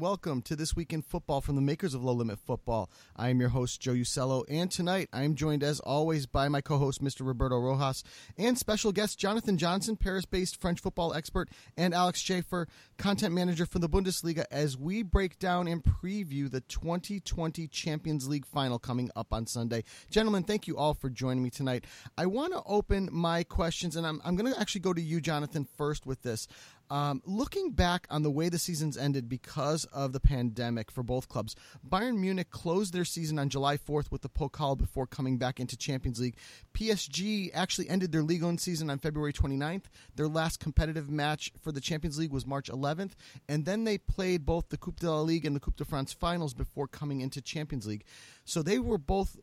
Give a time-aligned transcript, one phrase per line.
[0.00, 2.88] Welcome to This Week in Football from the makers of Low Limit Football.
[3.16, 6.60] I am your host, Joe Usello, and tonight I am joined, as always, by my
[6.60, 7.26] co host, Mr.
[7.26, 8.04] Roberto Rojas,
[8.36, 13.66] and special guest, Jonathan Johnson, Paris based French football expert, and Alex Chaffer, content manager
[13.66, 19.10] for the Bundesliga, as we break down and preview the 2020 Champions League final coming
[19.16, 19.82] up on Sunday.
[20.10, 21.86] Gentlemen, thank you all for joining me tonight.
[22.16, 25.20] I want to open my questions, and I'm, I'm going to actually go to you,
[25.20, 26.46] Jonathan, first with this.
[26.90, 31.28] Um, looking back on the way the seasons ended because of the pandemic for both
[31.28, 31.54] clubs,
[31.86, 35.76] Bayern Munich closed their season on July 4th with the Pokal before coming back into
[35.76, 36.36] Champions League.
[36.74, 39.84] PSG actually ended their league 1 season on February 29th.
[40.16, 43.12] Their last competitive match for the Champions League was March 11th,
[43.48, 46.12] and then they played both the Coupe de la Ligue and the Coupe de France
[46.12, 48.04] finals before coming into Champions League.
[48.44, 49.36] So they were both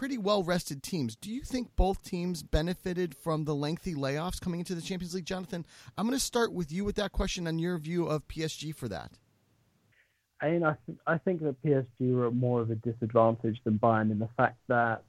[0.00, 1.14] pretty well rested teams.
[1.14, 5.26] Do you think both teams benefited from the lengthy layoffs coming into the Champions League?
[5.26, 5.66] Jonathan,
[5.98, 8.88] I'm going to start with you with that question on your view of PSG for
[8.88, 9.18] that.
[10.40, 13.78] I mean, I, th- I think that PSG were at more of a disadvantage than
[13.78, 15.02] Bayern in the fact that,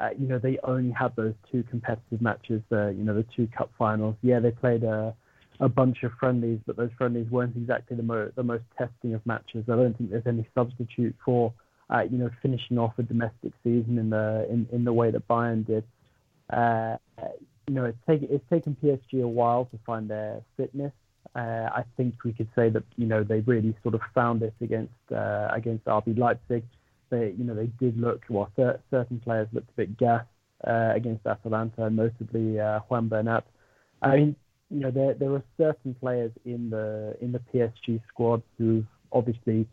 [0.00, 3.46] uh, you know, they only had those two competitive matches, uh, you know, the two
[3.56, 4.16] cup finals.
[4.22, 5.14] Yeah, they played a,
[5.60, 9.24] a bunch of friendlies, but those friendlies weren't exactly the, mo- the most testing of
[9.24, 9.66] matches.
[9.68, 11.54] I don't think there's any substitute for
[12.00, 15.66] you know, finishing off a domestic season in the in, in the way that Bayern
[15.66, 15.84] did.
[16.50, 16.96] Uh,
[17.68, 20.92] you know, it's taken it's taken PSG a while to find their fitness.
[21.34, 24.54] Uh, I think we could say that you know they really sort of found it
[24.60, 26.64] against uh, against RB Leipzig.
[27.10, 28.50] They you know they did look well.
[28.90, 30.28] certain players looked a bit gassed
[30.66, 33.44] uh, against Atalanta, notably uh, Juan Bernat.
[34.02, 34.36] I mean,
[34.70, 39.66] you know there there are certain players in the in the PSG squad who've obviously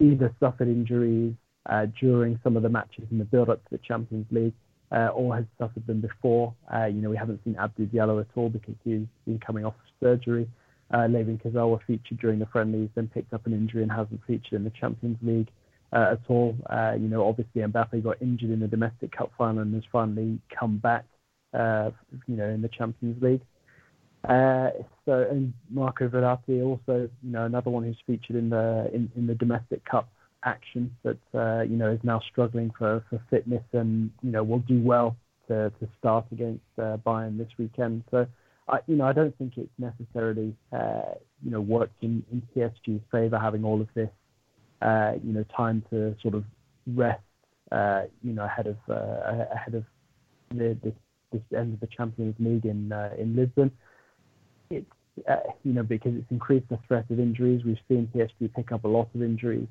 [0.00, 1.34] either suffered injuries
[1.66, 4.54] uh, during some of the matches in the build-up to the Champions League,
[4.92, 6.54] uh, or has suffered them before.
[6.72, 9.74] Uh, you know, we haven't seen Abdou Diallo at all because he's been coming off
[10.00, 10.48] surgery.
[10.92, 14.52] Uh, Layvin Kurzawa featured during the friendlies, then picked up an injury and hasn't featured
[14.52, 15.48] in the Champions League
[15.92, 16.56] uh, at all.
[16.70, 20.38] Uh, you know, obviously Mbappe got injured in the domestic cup final and has finally
[20.58, 21.04] come back.
[21.54, 21.92] Uh,
[22.26, 23.42] you know, in the Champions League.
[24.28, 24.70] Uh,
[25.04, 29.28] so and Marco Verratti also, you know, another one who's featured in the in, in
[29.28, 30.08] the domestic cup
[30.44, 34.60] action that uh, you know is now struggling for, for fitness and you know will
[34.60, 35.16] do well
[35.48, 38.04] to, to start against uh, Bayern this weekend.
[38.10, 38.26] So
[38.68, 43.02] I you know I don't think it's necessarily uh, you know worked in, in PSG's
[43.10, 44.10] favour having all of this
[44.82, 46.44] uh, you know time to sort of
[46.94, 47.22] rest
[47.72, 49.84] uh, you know ahead of uh, ahead of
[50.50, 50.94] the, this,
[51.32, 53.70] this end of the Champions League in in Lisbon.
[54.70, 54.86] It's
[55.28, 57.62] uh, you know, because it's increased the threat of injuries.
[57.64, 59.68] We've seen PSG pick up a lot of injuries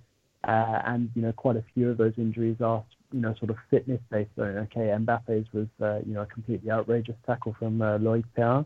[0.47, 3.57] uh, and you know, quite a few of those injuries are you know sort of
[3.69, 4.31] fitness based.
[4.35, 8.65] So, okay, Mbappe's was uh, you know a completely outrageous tackle from uh, Loic Perrin,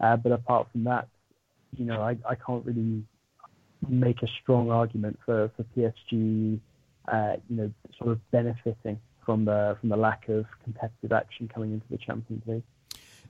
[0.00, 1.08] uh, but apart from that,
[1.76, 3.02] you know, I, I can't really
[3.88, 6.58] make a strong argument for for PSG,
[7.12, 11.72] uh, you know, sort of benefiting from the from the lack of competitive action coming
[11.72, 12.62] into the Champions League.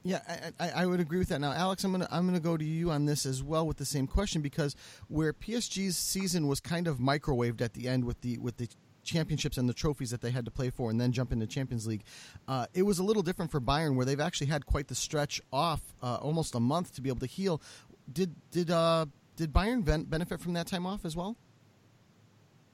[0.05, 1.41] Yeah, I, I, would agree with that.
[1.41, 3.85] Now, Alex, I'm gonna I'm gonna go to you on this as well with the
[3.85, 4.77] same question because
[5.09, 8.69] where PSG's season was kind of microwaved at the end with the with the
[9.03, 11.87] championships and the trophies that they had to play for, and then jump into Champions
[11.87, 12.05] League.
[12.47, 15.41] Uh, it was a little different for Bayern, where they've actually had quite the stretch
[15.53, 17.61] off, uh, almost a month to be able to heal.
[18.13, 19.07] Did did uh,
[19.37, 21.37] did Bayern benefit from that time off as well?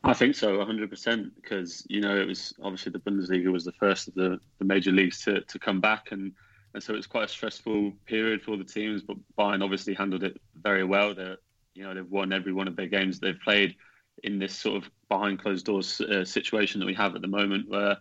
[0.07, 4.09] I think so, 100%, because you know it was obviously the Bundesliga was the first
[4.09, 6.33] of the, the major leagues to, to come back, and
[6.75, 9.03] and so it's quite a stressful period for the teams.
[9.03, 11.15] But Bayern obviously handled it very well.
[11.15, 11.37] They,
[11.75, 13.77] you know, they've won every one of their games they've played
[14.23, 17.69] in this sort of behind closed doors uh, situation that we have at the moment,
[17.69, 17.97] where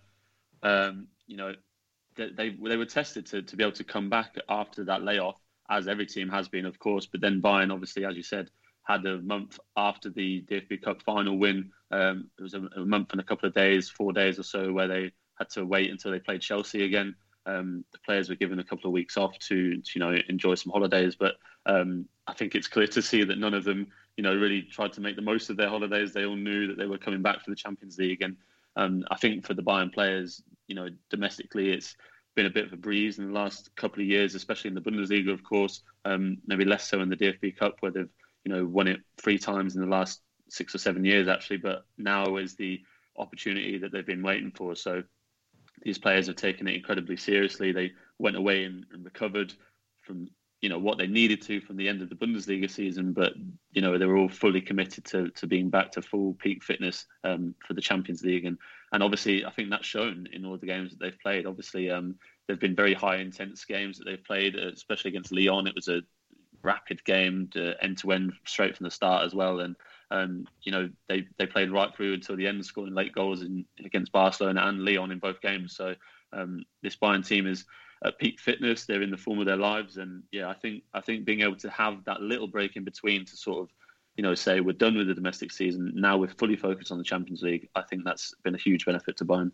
[0.63, 1.53] um, you know
[2.16, 5.38] they, they they were tested to to be able to come back after that layoff,
[5.69, 7.06] as every team has been, of course.
[7.06, 8.50] But then Bayern, obviously, as you said,
[8.83, 11.72] had a month after the DFB Cup final win.
[11.91, 14.72] Um, it was a, a month and a couple of days, four days or so,
[14.72, 17.16] where they had to wait until they played Chelsea again.
[17.45, 20.55] Um, the players were given a couple of weeks off to, to you know enjoy
[20.55, 23.87] some holidays, but um, I think it's clear to see that none of them
[24.17, 26.13] you know really tried to make the most of their holidays.
[26.13, 28.38] They all knew that they were coming back for the Champions League, and
[28.75, 31.95] um, I think for the Bayern players, you know, domestically it's
[32.35, 34.81] been a bit of a breeze in the last couple of years, especially in the
[34.81, 35.81] Bundesliga, of course.
[36.06, 38.09] Um, maybe less so in the DFB Cup, where they've
[38.44, 41.57] you know won it three times in the last six or seven years, actually.
[41.57, 42.81] But now is the
[43.18, 44.75] opportunity that they've been waiting for.
[44.75, 45.03] So
[45.83, 47.71] these players have taken it incredibly seriously.
[47.71, 49.53] They went away and, and, recovered
[50.01, 50.30] from
[50.62, 53.33] you know what they needed to from the end of the Bundesliga season, but
[53.74, 57.06] you know they were all fully committed to, to being back to full peak fitness
[57.25, 58.57] um, for the Champions League, and
[58.94, 61.45] and obviously I think that's shown in all the games that they've played.
[61.45, 62.15] Obviously, um,
[62.47, 65.68] they've been very high intense games that they've played, uh, especially against Lyon.
[65.68, 66.01] It was a
[66.63, 67.50] rapid game,
[67.81, 69.75] end to end, straight from the start as well, and
[70.13, 73.65] Um, you know, they, they played right through until the end, scoring late goals in,
[73.83, 75.75] against Barcelona and Lyon in both games.
[75.75, 75.95] So
[76.31, 77.65] um, this Bayern team is
[78.06, 78.86] at peak fitness.
[78.86, 81.56] They're in the form of their lives, and yeah, I think I think being able
[81.57, 83.69] to have that little break in between to sort of
[84.15, 87.04] you know say we're done with the domestic season now we're fully focused on the
[87.04, 87.69] Champions League.
[87.75, 89.51] I think that's been a huge benefit to Bayern.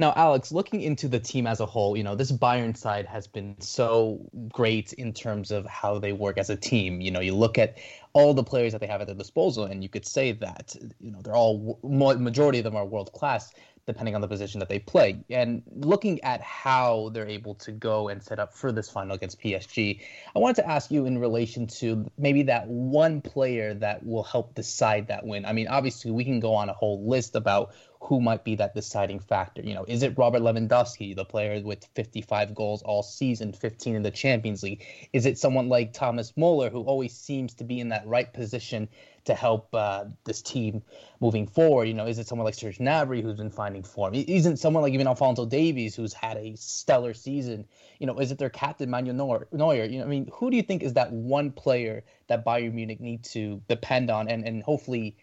[0.00, 3.26] Now, Alex, looking into the team as a whole, you know, this Bayern side has
[3.26, 7.00] been so great in terms of how they work as a team.
[7.00, 7.78] You know, you look at
[8.12, 11.10] all the players that they have at their disposal, and you could say that, you
[11.10, 13.52] know, they're all, majority of them are world class
[13.86, 15.18] depending on the position that they play.
[15.30, 19.40] And looking at how they're able to go and set up for this final against
[19.40, 20.00] PSG,
[20.34, 24.54] I wanted to ask you in relation to maybe that one player that will help
[24.54, 25.44] decide that win.
[25.44, 28.74] I mean, obviously, we can go on a whole list about who might be that
[28.74, 29.62] deciding factor.
[29.62, 34.02] You know, is it Robert Lewandowski, the player with 55 goals all season, 15 in
[34.02, 34.84] the Champions League?
[35.12, 38.88] Is it someone like Thomas Muller, who always seems to be in that right position
[39.26, 40.82] to help uh, this team
[41.20, 41.84] moving forward?
[41.84, 44.14] You know, is it someone like Serge Gnabry who's been finding form?
[44.14, 47.66] Isn't someone like even Alphonso Davies who's had a stellar season?
[48.00, 49.48] You know, is it their captain Manuel Neuer?
[49.52, 53.00] You know, I mean, who do you think is that one player that Bayern Munich
[53.00, 55.16] need to depend on and and hopefully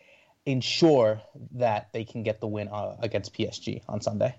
[0.52, 4.36] ensure that they can get the win uh, against PSG on Sunday?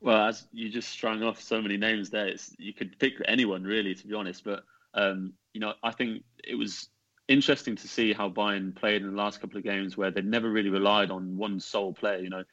[0.00, 3.64] Well, as you just strung off so many names there, it's, you could pick anyone
[3.64, 4.44] really, to be honest.
[4.44, 4.64] But
[4.94, 6.88] um, you know, I think it was
[7.28, 10.50] interesting to see how Bayern played in the last couple of games where they never
[10.50, 12.18] really relied on one sole player.
[12.18, 12.44] You know,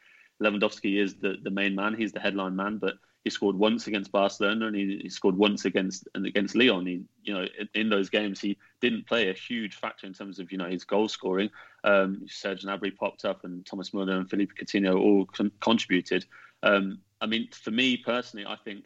[0.41, 2.77] Lewandowski is the, the main man; he's the headline man.
[2.77, 2.95] But
[3.27, 6.85] he scored once against Barcelona and he, he scored once against and against Lyon.
[6.85, 10.39] He, you know, in, in, those games he didn't play a huge factor in terms
[10.39, 11.49] of you know his goal scoring.
[11.83, 16.25] Um, Serge Gnabry popped up and Thomas Muller and Philippe Coutinho all con- contributed.
[16.63, 18.85] Um, I mean, for me personally, I think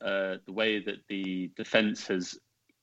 [0.00, 2.38] uh, the way that the defence has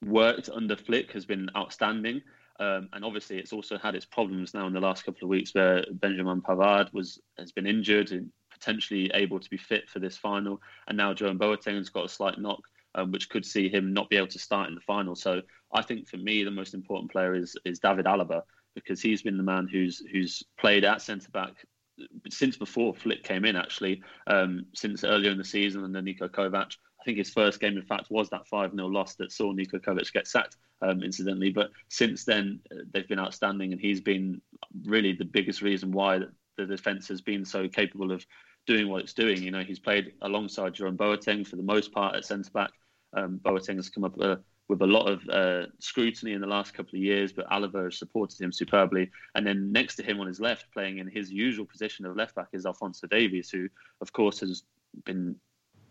[0.05, 2.21] worked under Flick has been outstanding.
[2.59, 5.55] Um, and obviously, it's also had its problems now in the last couple of weeks,
[5.55, 8.29] where Benjamin Pavard was has been injured and
[8.59, 12.39] potentially able to be fit for this final, and now Jerome Boateng's got a slight
[12.39, 12.61] knock,
[12.95, 15.15] um, which could see him not be able to start in the final.
[15.15, 15.41] So
[15.73, 18.41] I think for me, the most important player is is David Alaba
[18.75, 21.53] because he's been the man who's who's played at centre back
[22.29, 26.75] since before Flick came in, actually, um, since earlier in the season under Niko Kovac.
[26.99, 29.79] I think his first game, in fact, was that 5 0 loss that saw Niko
[29.79, 31.51] Kovac get sacked, um, incidentally.
[31.51, 34.41] But since then, uh, they've been outstanding, and he's been
[34.85, 36.19] really the biggest reason why
[36.57, 38.25] the defence has been so capable of
[38.69, 39.41] doing what it's doing.
[39.41, 42.69] You know, he's played alongside Jerome Boateng for the most part at centre back.
[43.13, 44.35] Um, Boateng has come up uh,
[44.67, 47.97] with a lot of uh, scrutiny in the last couple of years, but Alaba has
[47.97, 49.09] supported him superbly.
[49.33, 52.35] And then next to him on his left, playing in his usual position of left
[52.35, 53.67] back, is Alphonso Davies, who,
[54.01, 54.61] of course, has
[55.03, 55.35] been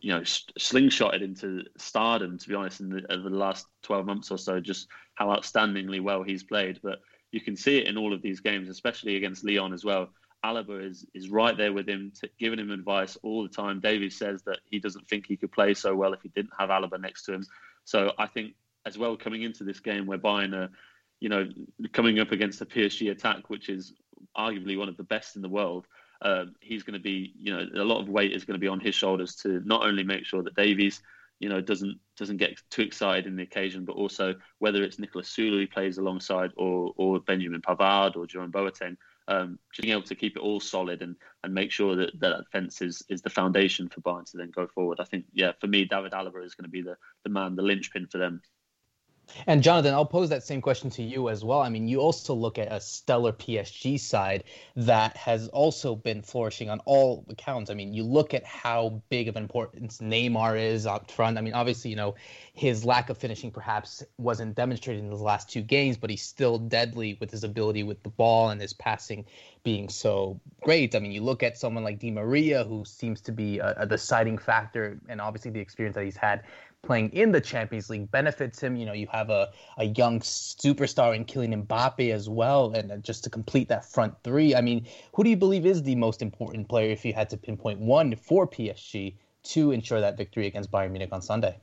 [0.00, 4.30] you know, slingshotted into stardom, to be honest, in the, over the last 12 months
[4.30, 4.86] or so, just
[5.16, 6.78] how outstandingly well he's played.
[6.80, 7.00] But
[7.32, 10.10] you can see it in all of these games, especially against Lyon as well.
[10.44, 13.80] Alaba is, is right there with him, t- giving him advice all the time.
[13.80, 16.70] Davies says that he doesn't think he could play so well if he didn't have
[16.70, 17.44] Alaba next to him.
[17.84, 18.54] So I think
[18.86, 20.70] as well coming into this game where Bayern are,
[21.20, 21.48] you know,
[21.92, 23.92] coming up against a PSG attack, which is
[24.36, 25.86] arguably one of the best in the world,
[26.22, 28.68] um, he's going to be, you know, a lot of weight is going to be
[28.68, 31.00] on his shoulders to not only make sure that Davies,
[31.40, 35.26] you know, doesn't doesn't get too excited in the occasion, but also whether it's Niklas
[35.26, 38.96] Süle he plays alongside or or Benjamin Pavard or Jerome Boateng,
[39.28, 41.14] um, just being able to keep it all solid and,
[41.44, 44.66] and make sure that that defence is, is the foundation for Bayern to then go
[44.66, 44.98] forward.
[45.00, 47.62] I think, yeah, for me, David Alaba is going to be the, the man, the
[47.62, 48.40] linchpin for them.
[49.46, 51.60] And Jonathan, I'll pose that same question to you as well.
[51.60, 54.44] I mean, you also look at a stellar PSG side
[54.76, 57.70] that has also been flourishing on all accounts.
[57.70, 61.38] I mean, you look at how big of an importance Neymar is up front.
[61.38, 62.14] I mean, obviously, you know,
[62.52, 66.58] his lack of finishing perhaps wasn't demonstrated in the last two games, but he's still
[66.58, 69.24] deadly with his ability with the ball and his passing
[69.62, 70.94] being so great.
[70.94, 73.86] I mean, you look at someone like Di Maria, who seems to be a, a
[73.86, 76.44] deciding factor, and obviously the experience that he's had
[76.88, 78.74] playing in the Champions League benefits him.
[78.74, 83.24] You know, you have a, a young superstar in Kylian Mbappe as well, and just
[83.24, 84.54] to complete that front three.
[84.54, 87.36] I mean, who do you believe is the most important player if you had to
[87.36, 89.14] pinpoint one for PSG
[89.54, 91.60] to ensure that victory against Bayern Munich on Sunday?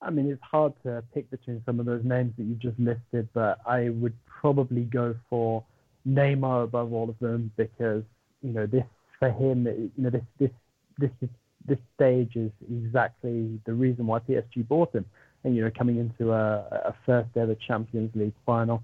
[0.00, 3.28] I mean, it's hard to pick between some of those names that you've just listed,
[3.34, 5.62] but I would probably go for
[6.08, 8.04] Neymar above all of them because
[8.42, 8.86] you know this
[9.18, 10.50] for him, you know this this
[10.96, 11.28] this is
[11.68, 15.04] this stage is exactly the reason why PSG bought him.
[15.44, 18.82] And you know, coming into a, a first ever Champions League final,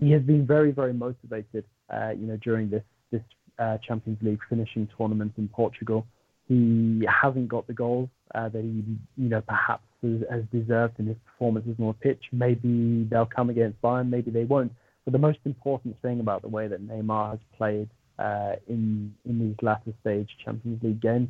[0.00, 1.64] he has been very, very motivated.
[1.92, 3.22] Uh, you know, during this this
[3.58, 6.06] uh, Champions League finishing tournament in Portugal,
[6.48, 8.82] he hasn't got the goals uh, that he,
[9.16, 12.22] you know, perhaps has, has deserved in his performances on the pitch.
[12.32, 14.72] Maybe they'll come against Bayern, maybe they won't.
[15.04, 19.38] But the most important thing about the way that Neymar has played uh, in in
[19.38, 21.28] these latter stage Champions League games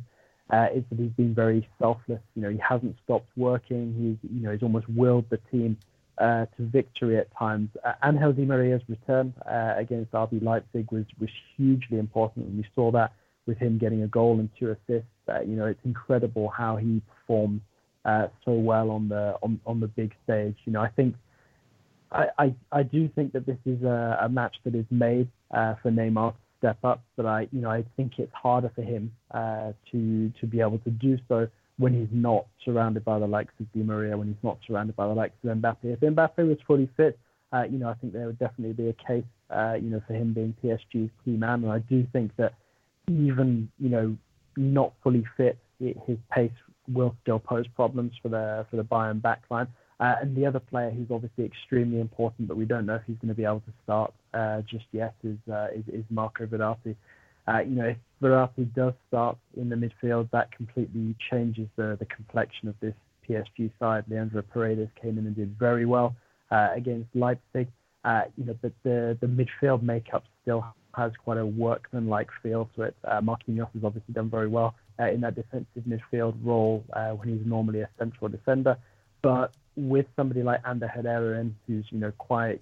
[0.49, 2.21] uh, is that he's been very selfless.
[2.35, 3.93] You know, he hasn't stopped working.
[3.97, 5.77] He's you know he's almost willed the team
[6.17, 7.69] uh, to victory at times.
[7.83, 12.65] Uh, Angel Di Maria's return uh, against RB Leipzig was was hugely important, and we
[12.75, 13.13] saw that
[13.45, 15.09] with him getting a goal and two assists.
[15.27, 17.61] Uh, you know, it's incredible how he performed
[18.05, 20.55] uh, so well on the on, on the big stage.
[20.65, 21.15] You know, I think
[22.11, 25.75] I, I, I do think that this is a, a match that is made uh,
[25.81, 29.73] for Neymar step up, but I you know I think it's harder for him uh,
[29.91, 33.71] to to be able to do so when he's not surrounded by the likes of
[33.73, 35.83] Di Maria, when he's not surrounded by the likes of Mbappe.
[35.83, 37.19] If Mbappe was fully fit,
[37.51, 40.13] uh, you know I think there would definitely be a case uh, you know for
[40.13, 42.53] him being PSG's key man, and I do think that
[43.09, 44.15] even you know
[44.55, 46.51] not fully fit, it, his pace
[46.93, 49.67] will still pose problems for the for the Bayern backline.
[49.99, 53.15] Uh, and the other player who's obviously extremely important, but we don't know if he's
[53.17, 56.95] going to be able to start uh, just yet, is, uh, is, is Marco Verratti.
[57.47, 62.05] Uh, you know, if Verratti does start in the midfield, that completely changes the, the
[62.05, 62.93] complexion of this
[63.27, 64.05] PSG side.
[64.09, 66.15] Leandro Paredes came in and did very well
[66.51, 67.67] uh, against Leipzig.
[68.05, 72.83] Uh, you know, but the the midfield makeup still has quite a workman-like feel to
[72.83, 72.95] it.
[73.05, 76.83] Uh, Marquinhos has obviously done very well in that defensive midfield role
[77.15, 78.77] when he's normally a central defender.
[79.21, 82.61] But with somebody like Ander Herrera in, who's you know quite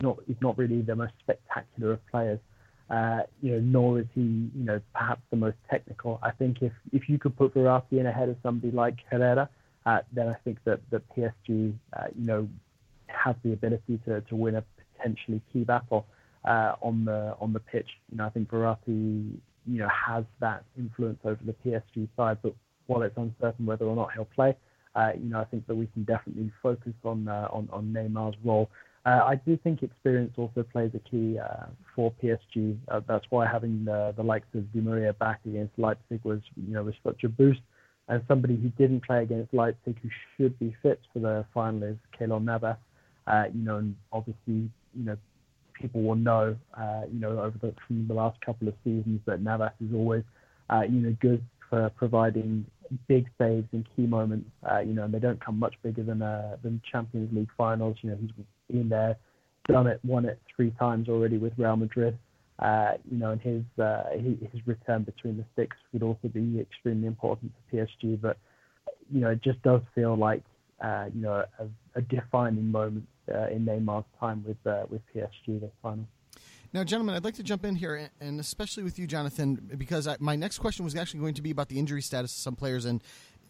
[0.00, 2.38] not he's not really the most spectacular of players,
[2.90, 4.20] uh, you know, nor is he
[4.54, 6.18] you know perhaps the most technical.
[6.22, 9.48] I think if if you could put Verratti in ahead of somebody like Herrera,
[9.86, 12.48] uh, then I think that that PSG uh, you know
[13.06, 14.64] has the ability to to win a
[14.96, 16.06] potentially key battle
[16.44, 17.88] uh, on the on the pitch.
[18.10, 22.54] You know, I think Verratti you know has that influence over the PSG side, but
[22.86, 24.56] while it's uncertain whether or not he'll play,
[24.94, 28.36] uh, you know, I think that we can definitely focus on uh, on, on Neymar's
[28.44, 28.70] role.
[29.04, 32.78] Uh, I do think experience also plays a key uh, for PSG.
[32.88, 36.84] Uh, that's why having the, likes of Di Maria back against Leipzig was, you know,
[36.84, 37.60] was such a boost.
[38.08, 41.96] And somebody who didn't play against Leipzig, who should be fit for the final, is
[42.18, 42.76] Keylor Navas.
[43.52, 45.16] You know, and obviously, you know,
[45.74, 46.56] people will know,
[47.12, 50.24] you know, over the from the last couple of seasons that Navas is always,
[50.70, 52.66] you know, good for providing
[53.08, 54.50] big saves in key moments.
[54.84, 57.96] You know, and they don't come much bigger than than Champions League finals.
[58.02, 58.30] You know, he's
[58.72, 59.16] been there,
[59.68, 62.18] done it, won it three times already with Real Madrid.
[62.58, 67.06] Uh, you know, and his, uh, his return between the sticks would also be extremely
[67.06, 68.20] important for PSG.
[68.20, 68.36] But
[69.12, 70.42] you know, it just does feel like
[70.82, 75.60] uh, you know a, a defining moment uh, in Neymar's time with uh, with PSG
[75.60, 76.06] this final.
[76.74, 80.16] Now, gentlemen, I'd like to jump in here, and especially with you, Jonathan, because I,
[80.20, 82.86] my next question was actually going to be about the injury status of some players,
[82.86, 83.02] and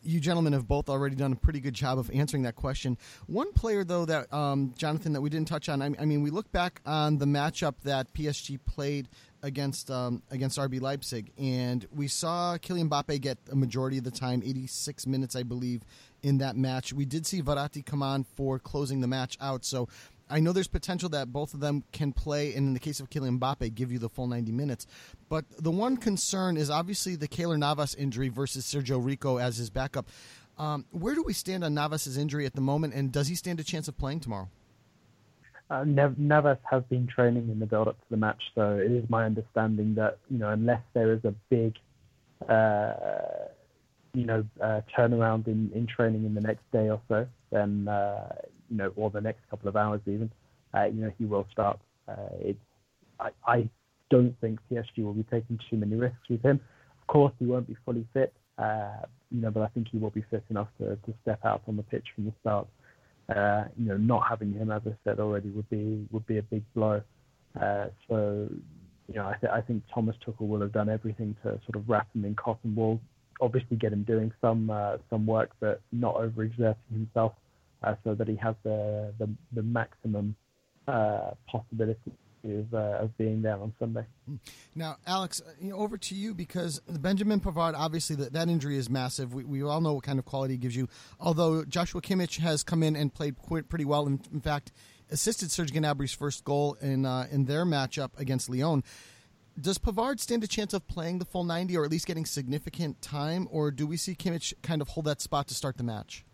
[0.02, 2.98] you gentlemen have both already done a pretty good job of answering that question.
[3.26, 5.82] One player, though, that um, Jonathan, that we didn't touch on.
[5.82, 9.08] I, I, mean, we look back on the matchup that PSG played
[9.42, 14.10] against um, against RB Leipzig, and we saw Kylian Mbappe get a majority of the
[14.10, 15.82] time, 86 minutes, I believe,
[16.22, 16.92] in that match.
[16.92, 19.64] We did see Verratti come on for closing the match out.
[19.64, 19.88] So
[20.32, 23.10] I know there's potential that both of them can play, and in the case of
[23.10, 24.86] Kylian Mbappe, give you the full 90 minutes.
[25.28, 29.68] But the one concern is obviously the Keylor Navas injury versus Sergio Rico as his
[29.68, 30.08] backup.
[30.56, 33.60] Um, where do we stand on Navas' injury at the moment, and does he stand
[33.60, 34.48] a chance of playing tomorrow?
[35.68, 39.26] Uh, Navas has been training in the build-up to the match, so it is my
[39.26, 41.74] understanding that you know unless there is a big,
[42.48, 42.94] uh,
[44.14, 48.34] you know, uh, turnaround in, in training in the next day or so, then uh,
[48.72, 50.30] you know, or the next couple of hours even,
[50.74, 51.78] uh, you know, he will start.
[52.08, 52.58] Uh, it's,
[53.20, 53.68] I, I
[54.10, 56.58] don't think PSG will be taking too many risks with him.
[57.00, 60.10] Of course, he won't be fully fit, uh, you know, but I think he will
[60.10, 62.66] be fit enough to, to step out on the pitch from the start.
[63.28, 66.42] Uh, you know, not having him, as I said already, would be would be a
[66.42, 67.02] big blow.
[67.60, 68.48] Uh, so,
[69.08, 71.88] you know, I, th- I think Thomas Tuchel will have done everything to sort of
[71.88, 73.00] wrap him in cotton wool.
[73.40, 77.32] Obviously, get him doing some uh, some work, but not overexerting himself
[78.04, 80.36] so that he has the the, the maximum
[80.88, 82.12] uh, possibility
[82.44, 84.04] of, uh, of being there on Sunday.
[84.74, 88.76] Now, Alex, uh, you know, over to you because Benjamin Pavard, obviously that, that injury
[88.76, 89.32] is massive.
[89.32, 90.88] We, we all know what kind of quality he gives you.
[91.20, 93.36] Although Joshua Kimmich has come in and played
[93.68, 94.72] pretty well, in, in fact,
[95.10, 98.82] assisted Serge Gnabry's first goal in uh, in their matchup against Lyon.
[99.60, 103.02] Does Pavard stand a chance of playing the full 90 or at least getting significant
[103.02, 106.24] time, or do we see Kimmich kind of hold that spot to start the match?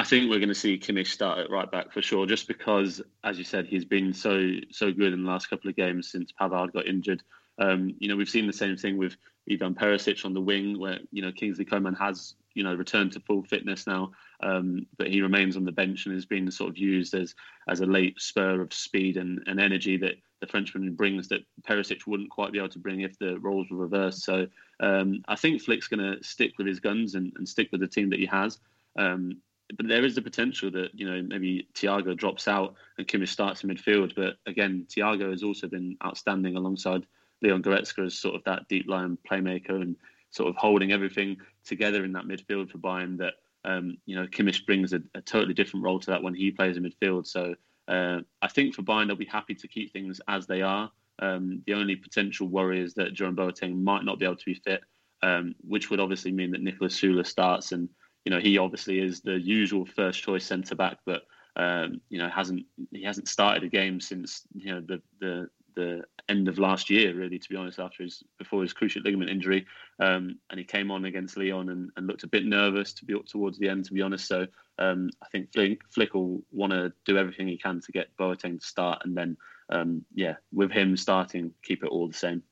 [0.00, 3.02] I think we're going to see Kimmich start at right back for sure, just because,
[3.22, 6.32] as you said, he's been so so good in the last couple of games since
[6.32, 7.22] Pavard got injured.
[7.58, 9.14] Um, you know, we've seen the same thing with
[9.52, 13.20] Ivan Perisic on the wing, where you know Kingsley Coman has you know returned to
[13.20, 16.78] full fitness now, um, but he remains on the bench and has been sort of
[16.78, 17.34] used as
[17.68, 22.06] as a late spur of speed and, and energy that the Frenchman brings that Perisic
[22.06, 24.24] wouldn't quite be able to bring if the roles were reversed.
[24.24, 24.46] So
[24.82, 27.86] um, I think Flick's going to stick with his guns and, and, stick with the
[27.86, 28.58] team that he has.
[28.98, 29.42] Um,
[29.76, 33.62] but there is the potential that you know maybe Thiago drops out and Kimmich starts
[33.62, 34.14] in midfield.
[34.14, 37.06] But again, Thiago has also been outstanding alongside
[37.42, 39.96] Leon Goretzka as sort of that deep line playmaker and
[40.30, 43.18] sort of holding everything together in that midfield for Bayern.
[43.18, 43.34] That
[43.64, 46.76] um, you know Kimmich brings a, a, totally different role to that when he plays
[46.76, 47.26] in midfield.
[47.26, 47.54] So
[47.88, 50.90] uh, I think for Bayern they'll be happy to keep things as they are.
[51.18, 54.54] Um, the only potential worry is that Jerome Boateng might not be able to be
[54.54, 54.80] fit,
[55.22, 57.90] um, which would obviously mean that Niklas Süle starts and
[58.24, 61.22] you know, he obviously is the usual first choice centre back, but
[61.56, 66.02] um, you know hasn't he hasn't started a game since you know the the the
[66.28, 69.66] end of last year, really, to be honest, after his before his cruciate ligament injury,
[70.00, 73.14] um, and he came on against Lyon and, and, looked a bit nervous to be
[73.26, 74.26] towards the end, to be honest.
[74.26, 74.46] So
[74.78, 78.60] um, I think Flick, Flick will want to do everything he can to get Boateng
[78.60, 79.36] to start, and then
[79.70, 82.42] um, yeah, with him starting, keep it all the same.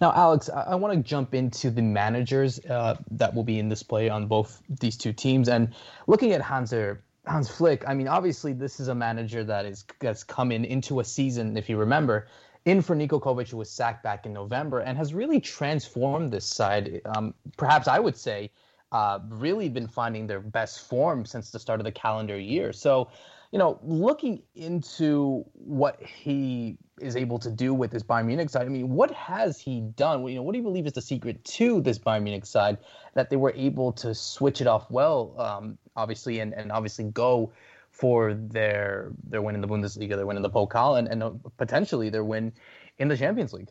[0.00, 3.68] Now, Alex, I, I want to jump into the managers uh, that will be in
[3.68, 5.48] display on both these two teams.
[5.48, 5.74] And
[6.06, 10.24] looking at Hanser, Hans Flick, I mean, obviously, this is a manager that is that's
[10.24, 12.26] come in into a season, if you remember,
[12.64, 16.46] in for Niko Kovac, who was sacked back in November, and has really transformed this
[16.46, 17.00] side.
[17.04, 18.50] Um, perhaps I would say,
[18.90, 22.72] uh, really been finding their best form since the start of the calendar year.
[22.72, 23.08] So,
[23.52, 28.62] you know, looking into what he is able to do with this Bayern Munich side,
[28.62, 30.26] I mean, what has he done?
[30.26, 32.78] You know, what do you believe is the secret to this Bayern Munich side
[33.14, 37.52] that they were able to switch it off well, um, obviously, and, and obviously go
[37.90, 41.30] for their their win in the Bundesliga, their win in the Pokal, and, and uh,
[41.58, 42.54] potentially their win
[42.98, 43.68] in the Champions League?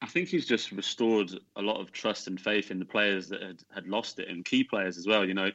[0.00, 3.42] I think he's just restored a lot of trust and faith in the players that
[3.42, 5.26] had, had lost it, and key players as well.
[5.26, 5.50] You know,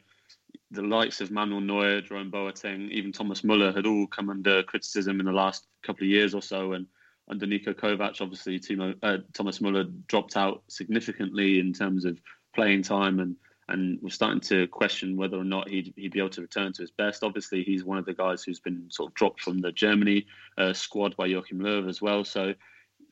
[0.70, 5.20] the likes of Manuel Neuer, Jerome Boateng, even Thomas Muller had all come under criticism
[5.20, 6.72] in the last couple of years or so.
[6.72, 6.86] And
[7.30, 12.20] under Niko Kovac, obviously Timo, uh, Thomas Muller dropped out significantly in terms of
[12.54, 13.36] playing time and
[13.70, 16.82] and we're starting to question whether or not he'd, he'd be able to return to
[16.82, 17.22] his best.
[17.22, 20.26] Obviously, he's one of the guys who's been sort of dropped from the Germany
[20.56, 22.24] uh, squad by Joachim Löw as well.
[22.24, 22.54] So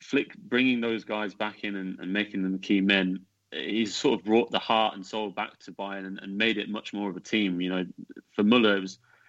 [0.00, 3.20] Flick bringing those guys back in and, and making them key men
[3.52, 6.68] he's sort of brought the heart and soul back to Bayern and, and made it
[6.68, 7.60] much more of a team.
[7.60, 7.86] You know,
[8.32, 8.82] for Muller,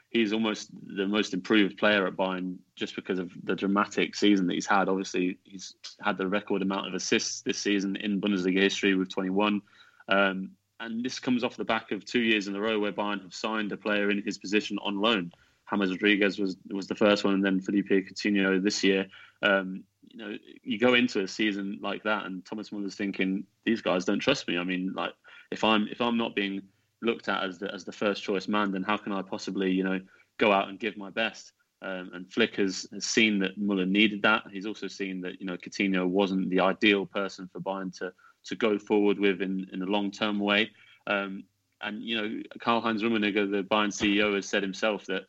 [0.10, 4.53] he's almost the most improved player at Bayern just because of the dramatic season that
[4.53, 4.89] he's had.
[4.89, 9.62] Obviously, he's had the record amount of assists this season in Bundesliga history with 21.
[10.10, 13.21] Um, and this comes off the back of two years in a row where Bayern
[13.23, 15.32] have signed a player in his position on loan.
[15.69, 19.08] James Rodriguez was was the first one, and then Philippe Coutinho this year.
[19.41, 19.84] Um,
[20.17, 24.03] you know, you go into a season like that, and Thomas Muller's thinking these guys
[24.03, 24.58] don't trust me.
[24.58, 25.13] I mean, like
[25.51, 26.62] if I'm if I'm not being
[27.03, 29.84] looked at as the as the first choice man, then how can I possibly you
[29.84, 29.99] know
[30.39, 31.53] go out and give my best?
[31.84, 34.45] Um, and Flick has, has seen that Muller needed that.
[34.51, 38.12] He's also seen that you know Coutinho wasn't the ideal person for Bayern to
[38.45, 40.71] to go forward with in in a long term way.
[41.06, 41.43] Um,
[41.82, 45.25] and you know, Karl Heinz Rummenigge, the Bayern CEO, has said himself that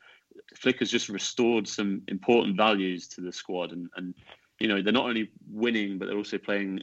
[0.56, 4.14] Flick has just restored some important values to the squad, and and
[4.58, 6.80] you know they're not only winning but they're also playing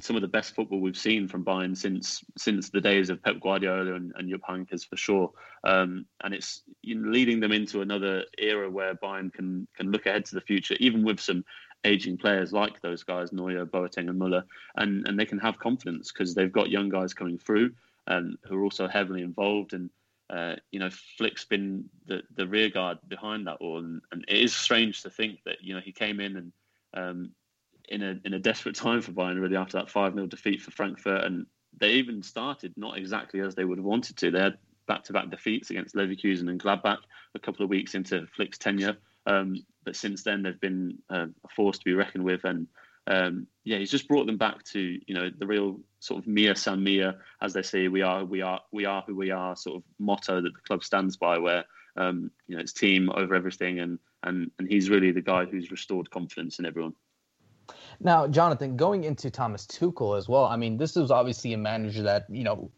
[0.00, 3.40] some of the best football we've seen from Bayern since since the days of Pep
[3.40, 5.32] Guardiola and, and Jupp Heynckes for sure.
[5.64, 10.34] Um, and it's leading them into another era where Bayern can can look ahead to
[10.34, 11.44] the future, even with some
[11.84, 14.44] aging players like those guys, Neuer, Boateng, and Muller,
[14.76, 17.72] and and they can have confidence because they've got young guys coming through
[18.06, 19.90] and who are also heavily involved and.
[20.28, 24.38] Uh, you know, Flick's been the, the rear guard behind that all, and, and it
[24.38, 26.50] is strange to think that you know he came in and
[26.96, 27.30] um,
[27.88, 30.72] in a in a desperate time for Bayern really after that five 0 defeat for
[30.72, 31.46] Frankfurt, and
[31.78, 34.30] they even started not exactly as they would have wanted to.
[34.30, 36.98] They had back to back defeats against Leverkusen and Gladbach
[37.34, 41.48] a couple of weeks into Flick's tenure, um, but since then they've been uh, a
[41.54, 42.66] force to be reckoned with, and
[43.08, 46.56] um, yeah, he's just brought them back to you know the real sort of Mia
[46.56, 49.76] San Mia, as they say, we are we are we are who we are sort
[49.76, 51.64] of motto that the club stands by, where
[51.96, 55.70] um, you know it's team over everything, and and and he's really the guy who's
[55.70, 56.94] restored confidence in everyone.
[58.00, 60.44] Now, Jonathan, going into Thomas Tuchel as well.
[60.44, 62.70] I mean, this was obviously a manager that you know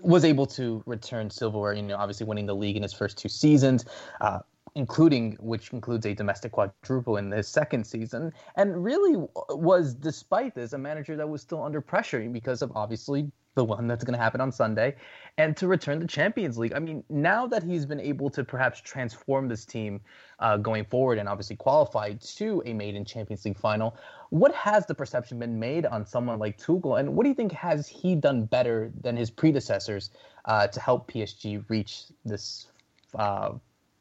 [0.00, 1.74] was able to return silverware.
[1.74, 3.84] You know, obviously winning the league in his first two seasons.
[4.20, 4.40] Uh,
[4.74, 10.72] including which includes a domestic quadruple in his second season, and really was, despite this,
[10.72, 14.22] a manager that was still under pressure because of obviously the one that's going to
[14.22, 14.96] happen on Sunday,
[15.36, 16.72] and to return the Champions League.
[16.72, 20.00] I mean, now that he's been able to perhaps transform this team
[20.38, 23.96] uh, going forward and obviously qualify to a maiden Champions League final,
[24.30, 27.52] what has the perception been made on someone like Tuchel, and what do you think
[27.52, 30.10] has he done better than his predecessors
[30.46, 32.68] uh, to help PSG reach this
[33.14, 33.50] uh,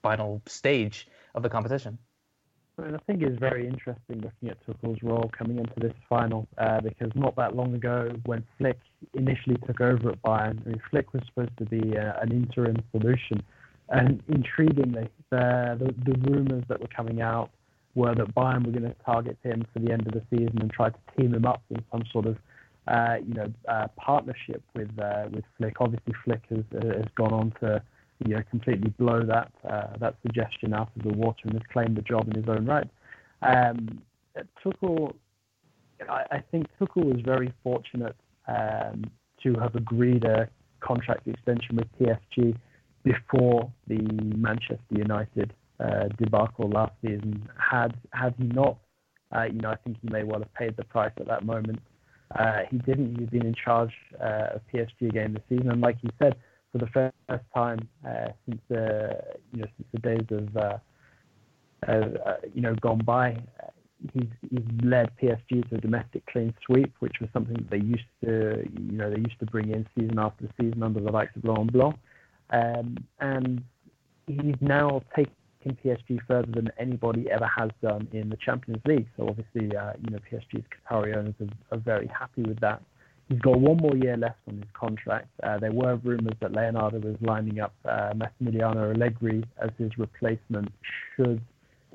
[0.02, 1.98] final stage of the competition?
[2.80, 7.12] I think it's very interesting looking at Tuchel's role coming into this final uh, because
[7.16, 8.80] not that long ago, when Flick
[9.14, 12.78] initially took over at Bayern, I mean, Flick was supposed to be uh, an interim
[12.92, 13.44] solution.
[13.90, 17.52] And intriguingly, the, the, the rumours that were coming out
[17.94, 20.72] were that Bayern were going to target him for the end of the season and
[20.72, 22.38] try to team him up in some sort of
[22.88, 25.76] uh, you know uh, partnership with uh, with Flick.
[25.80, 27.82] Obviously, Flick has has gone on to
[28.26, 31.96] you know, completely blow that uh, that suggestion out of the water and has claimed
[31.96, 32.90] the job in his own right.
[33.42, 34.02] Um,
[34.64, 35.16] Tuchel,
[36.10, 38.16] I, I, think Tuchel was very fortunate
[38.48, 39.06] um,
[39.44, 40.48] to have agreed a
[40.80, 42.56] contract extension with PSG
[43.04, 47.48] before the Manchester United uh, debacle last season.
[47.58, 48.78] Had had he not,
[49.36, 51.80] uh, you know, I think he may well have paid the price at that moment.
[52.38, 53.20] Uh, he didn't.
[53.20, 56.36] He's been in charge uh, of PSG again this season, and like he said,
[56.72, 57.16] for the first
[57.54, 59.22] time uh, since the
[59.54, 60.78] you know since the days of uh,
[61.88, 63.38] uh, you know gone by.
[64.14, 68.10] He's, he's led PSG to a domestic clean sweep, which was something that they used
[68.24, 71.44] to you know they used to bring in season after season under the likes of
[71.44, 71.96] Laurent Blanc,
[72.50, 73.64] um, and
[74.26, 75.34] he's now taken
[75.66, 79.08] PSG further than anybody ever has done in the Champions League.
[79.18, 82.82] So obviously, uh, you know, PSG's Qatari owners are, are, very happy with that.
[83.32, 85.30] He's got one more year left on his contract.
[85.42, 90.68] Uh, there were rumours that Leonardo was lining up uh, Massimiliano Allegri as his replacement
[91.16, 91.42] should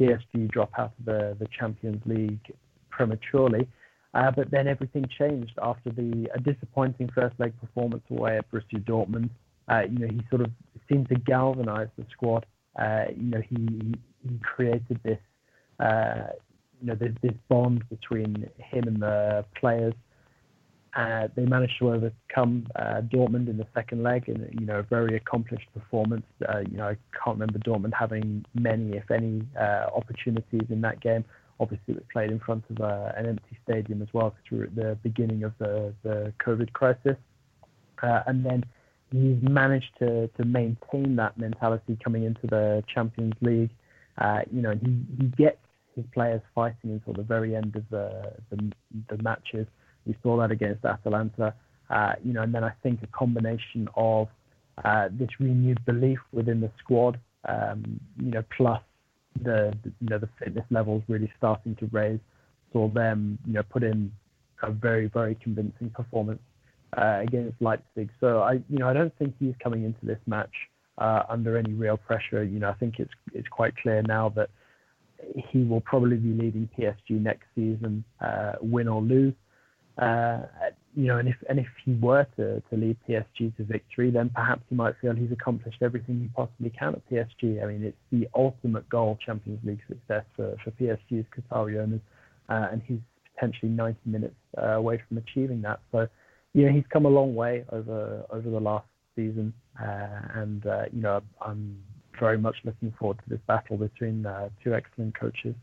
[0.01, 2.40] PSG drop out of the, the Champions League
[2.88, 3.68] prematurely.
[4.14, 8.83] Uh, but then everything changed after the a disappointing first leg performance away at Borussia
[8.83, 9.29] Dortmund.
[9.68, 10.51] Uh, you know, he sort of
[10.88, 12.46] seemed to galvanise the squad.
[12.81, 13.94] Uh, you know, he
[14.27, 15.18] he created this
[15.81, 16.29] uh,
[16.81, 19.92] you know this, this bond between him and the players.
[20.97, 24.83] Uh, they managed to overcome uh, Dortmund in the second leg in you know a
[24.83, 26.25] very accomplished performance.
[26.49, 31.01] Uh, you know I can't remember Dortmund having many, if any, uh, opportunities in that
[31.01, 31.23] game.
[31.61, 34.59] Obviously, it was played in front of uh, an empty stadium as well because we
[34.59, 37.17] were at the beginning of the, the COVID crisis.
[38.03, 38.65] and then
[39.11, 43.71] he's managed to, to maintain that mentality coming into the Champions League.
[44.51, 45.59] you know, he, he gets
[45.95, 48.73] his players fighting until the very end of the, the,
[49.09, 49.67] the matches.
[50.07, 51.55] We saw that against Atalanta.
[51.90, 54.29] Uh, you know, and then I think a combination of
[54.85, 58.81] uh, this renewed belief within the squad, um, you know, plus
[59.42, 62.21] the, the, you know the fitness levels really starting to raise,
[62.73, 64.12] saw them you know put in
[64.62, 66.40] a very very convincing performance
[66.97, 68.11] uh, against Leipzig.
[68.21, 70.53] So I you know I don't think he's coming into this match
[70.99, 72.42] uh, under any real pressure.
[72.42, 74.51] You know I think it's it's quite clear now that
[75.51, 79.35] he will probably be leading PSG next season, uh, win or lose.
[79.99, 80.41] Uh,
[80.95, 84.31] you know, and if and if he were to, to lead PSG to victory, then
[84.35, 87.63] perhaps he might feel he's accomplished everything he possibly can at PSG.
[87.63, 92.01] I mean, it's the ultimate goal, Champions League success for, for PSG's Qatari owners,
[92.49, 92.99] uh, and he's
[93.35, 95.81] potentially 90 minutes uh, away from achieving that.
[95.93, 96.09] So,
[96.55, 100.85] you know, he's come a long way over over the last season, uh, and uh,
[100.93, 101.79] you know, I'm
[102.19, 105.55] very much looking forward to this battle between uh, two excellent coaches.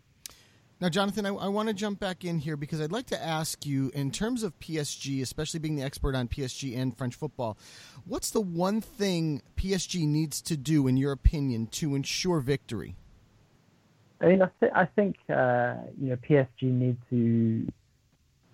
[0.84, 3.66] Now, Jonathan, I, I want to jump back in here because I'd like to ask
[3.66, 7.58] you, in terms of PSG, especially being the expert on PSG and French football,
[8.04, 12.98] what's the one thing PSG needs to do, in your opinion, to ensure victory?
[14.20, 17.66] I mean, I, th- I think uh, you know PSG need to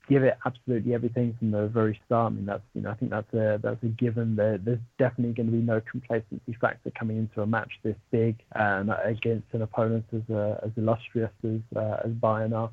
[0.10, 2.34] give it absolutely everything from the very start.
[2.34, 4.36] I mean, that's you know, I think that's a that's a given.
[4.36, 8.38] There, there's definitely going to be no complacency factor coming into a match this big
[8.56, 12.72] and against an opponent as uh, as illustrious as uh, as Bayern are.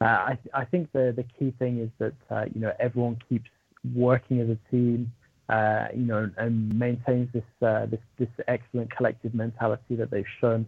[0.00, 3.50] Uh, I I think the the key thing is that uh, you know everyone keeps
[3.94, 5.12] working as a team.
[5.48, 10.66] Uh, you know, and maintains this uh, this this excellent collective mentality that they've shown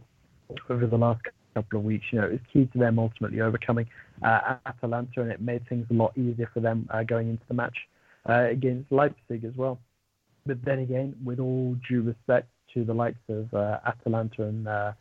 [0.70, 1.20] over the last
[1.54, 2.04] couple of weeks.
[2.10, 3.86] You know, it was key to them ultimately overcoming
[4.22, 7.54] uh, Atalanta, and it made things a lot easier for them uh, going into the
[7.54, 7.76] match
[8.28, 9.78] uh, against Leipzig as well.
[10.46, 14.92] But then again, with all due respect to the likes of uh, Atalanta and uh,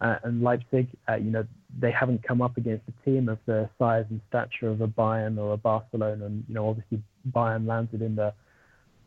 [0.00, 0.86] uh, and Leipzig,
[1.20, 1.44] you know,
[1.80, 5.38] they haven't come up against a team of the size and stature of a Bayern
[5.38, 8.32] or a Barcelona, and you know, obviously Bayern landed in the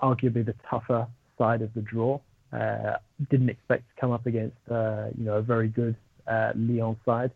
[0.01, 2.19] arguably the tougher side of the draw.
[2.53, 2.97] uh,
[3.29, 5.95] didn't expect to come up against uh, you know a very good
[6.27, 7.31] Lyon side,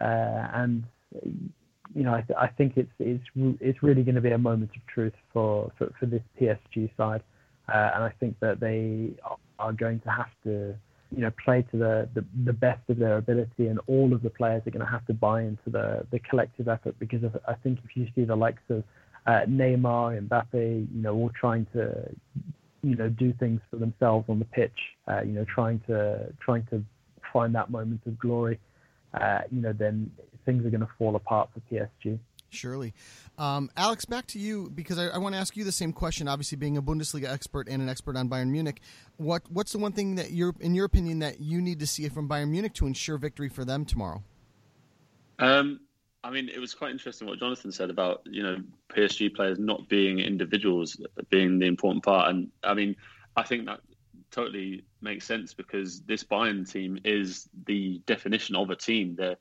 [0.00, 0.84] uh, and
[1.94, 3.24] you know I, th- I, think it's it's
[3.60, 7.22] it's really going to be a moment of truth for for, for this PSG side,
[7.68, 9.10] uh, and I think that they
[9.58, 10.74] are going to have to
[11.14, 14.30] you know play to the, the, the best of their ability, and all of the
[14.30, 17.54] players are going to have to buy into the the collective effort because of, I
[17.54, 18.84] think if you see the likes of
[19.26, 22.08] uh, Neymar, Mbappe, you know, all trying to
[22.82, 26.66] you know do things for themselves on the pitch, uh, you know, trying to trying
[26.70, 26.82] to
[27.32, 28.58] find that moment of glory,
[29.14, 30.10] uh, you know, then
[30.44, 32.18] things are going to fall apart for PSG.
[32.50, 32.92] Surely.
[33.38, 36.28] Um, Alex, back to you because I, I, want to ask you the same question.
[36.28, 38.80] Obviously, being a Bundesliga expert and an expert on Bayern Munich,
[39.16, 42.08] what what's the one thing that you're, in your opinion, that you need to see
[42.08, 44.22] from Bayern Munich to ensure victory for them tomorrow?
[45.38, 45.80] Um,
[46.22, 48.56] I mean, it was quite interesting what Jonathan said about you know
[48.90, 52.96] PSG players not being individuals, being the important part, and I mean,
[53.36, 53.80] I think that
[54.30, 59.14] totally makes sense because this Bayern team is the definition of a team.
[59.16, 59.36] They're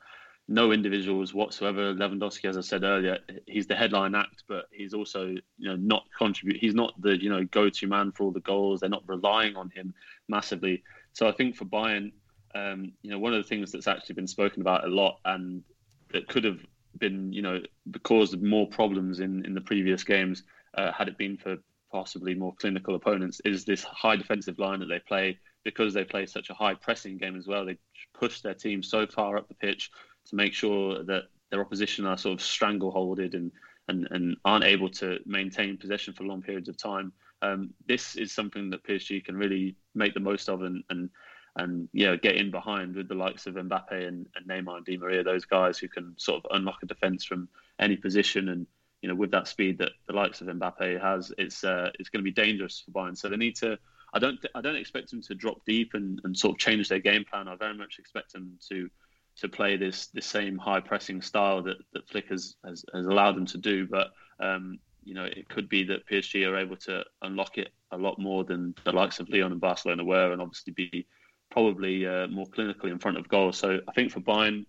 [0.47, 1.93] no individuals whatsoever.
[1.93, 6.03] Lewandowski, as I said earlier, he's the headline act, but he's also you know not
[6.17, 6.59] contribute.
[6.59, 8.79] He's not the you know go-to man for all the goals.
[8.79, 9.93] They're not relying on him
[10.27, 10.83] massively.
[11.13, 12.11] So I think for Bayern,
[12.55, 15.63] um, you know, one of the things that's actually been spoken about a lot and
[16.11, 16.59] that could have
[16.97, 17.61] been you know
[18.03, 20.43] caused more problems in in the previous games
[20.75, 21.57] uh, had it been for
[21.91, 26.25] possibly more clinical opponents is this high defensive line that they play because they play
[26.25, 27.65] such a high pressing game as well.
[27.65, 27.77] They
[28.13, 29.91] push their team so far up the pitch
[30.27, 33.51] to make sure that their opposition are sort of strangleholded and,
[33.87, 37.11] and, and aren't able to maintain possession for long periods of time.
[37.41, 41.09] Um, this is something that PSG can really make the most of and, and
[41.55, 44.97] and yeah, get in behind with the likes of Mbappe and, and Neymar and Di
[44.97, 47.49] Maria, those guys who can sort of unlock a defence from
[47.79, 48.49] any position.
[48.49, 48.67] And
[49.01, 52.23] you know, with that speed that the likes of Mbappe has, it's uh, it's going
[52.23, 53.17] to be dangerous for Bayern.
[53.17, 53.77] So they need to.
[54.13, 56.99] I don't I don't expect them to drop deep and, and sort of change their
[56.99, 57.47] game plan.
[57.47, 58.89] I very much expect them to
[59.37, 63.35] to play this this same high pressing style that that Flick has, has, has allowed
[63.35, 63.87] them to do.
[63.87, 64.07] But
[64.39, 68.19] um, you know, it could be that PSG are able to unlock it a lot
[68.19, 71.07] more than the likes of Lyon and Barcelona were, and obviously be
[71.49, 73.51] probably uh, more clinically in front of goal.
[73.53, 74.65] So I think for Bayern,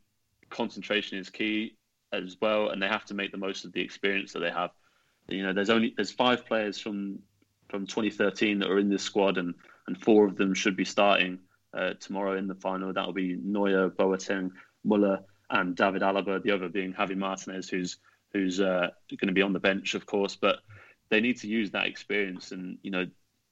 [0.51, 1.77] concentration is key
[2.13, 4.71] as well, and they have to make the most of the experience that they have.
[5.29, 7.21] You know, there's only there's five players from
[7.69, 9.55] from 2013 that are in this squad, and
[9.87, 11.39] and four of them should be starting
[11.75, 12.93] uh, tomorrow in the final.
[12.93, 14.51] That will be Neuer, Boateng,
[14.85, 15.21] Muller,
[15.51, 16.43] and David Alaba.
[16.43, 17.99] The other being Javi Martinez, who's
[18.33, 20.37] who's uh, going to be on the bench, of course.
[20.37, 20.59] But
[21.11, 23.07] they need to use that experience, and you know,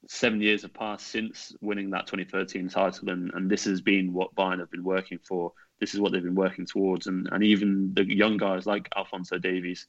[0.06, 4.34] seven years have passed since winning that 2013 title, and, and this has been what
[4.34, 5.52] Bayern have been working for.
[5.80, 9.38] This is what they've been working towards, and and even the young guys like Alphonso
[9.38, 9.86] Davies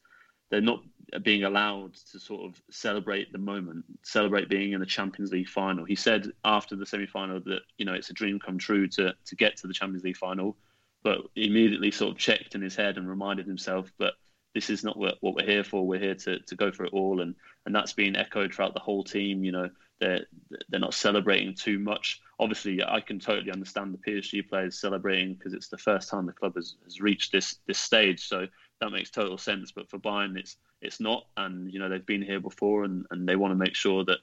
[0.49, 0.83] they're not
[1.23, 5.85] being allowed to sort of celebrate the moment, celebrate being in the Champions League final.
[5.85, 9.35] He said after the semi-final that you know it's a dream come true to to
[9.35, 10.55] get to the Champions League final,
[11.03, 14.13] but immediately sort of checked in his head and reminded himself, but
[14.55, 15.85] this is not what, what we're here for.
[15.85, 18.79] We're here to, to go for it all, and and that's been echoed throughout the
[18.79, 19.43] whole team.
[19.43, 20.25] You know, they're
[20.69, 22.21] they're not celebrating too much.
[22.39, 26.33] Obviously, I can totally understand the PSG players celebrating because it's the first time the
[26.33, 28.27] club has, has reached this this stage.
[28.27, 28.47] So
[28.81, 29.71] that makes total sense.
[29.71, 33.27] But for Bayern, it's it's not, and you know they've been here before, and, and
[33.27, 34.19] they want to make sure that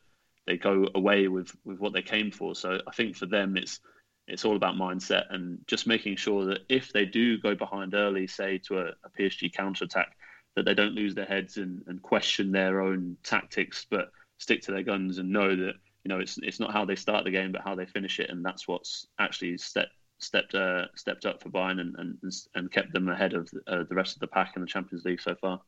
[0.46, 2.54] they go away with, with what they came for.
[2.54, 3.80] So I think for them, it's
[4.28, 8.26] it's all about mindset and just making sure that if they do go behind early,
[8.26, 10.16] say to a, a PSG counter attack,
[10.56, 14.72] that they don't lose their heads and, and question their own tactics, but stick to
[14.72, 17.52] their guns and know that you know it's it's not how they start the game,
[17.52, 21.50] but how they finish it, and that's what's actually set stepped uh, stepped up for
[21.50, 22.18] Bayern and, and,
[22.54, 25.20] and kept them ahead of uh, the rest of the pack in the Champions League
[25.20, 25.60] so far.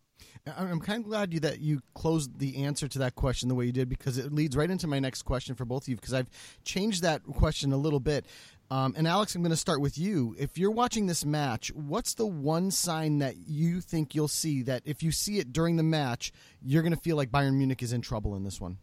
[0.57, 3.66] I'm kind of glad you that you closed the answer to that question the way
[3.66, 6.14] you did because it leads right into my next question for both of you because
[6.14, 6.31] I've
[6.64, 8.26] changed that question a little bit.
[8.70, 10.37] Um, and Alex, I'm going to start with you.
[10.38, 14.83] If you're watching this match, what's the one sign that you think you'll see that
[14.85, 17.94] if you see it during the match, you're going to feel like Bayern Munich is
[17.94, 18.76] in trouble in this one?